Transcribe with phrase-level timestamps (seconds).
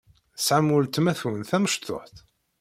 [0.37, 2.15] Tesɛam weltma-twen tamecṭuḥt?